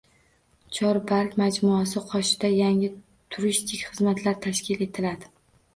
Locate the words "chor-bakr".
0.77-1.37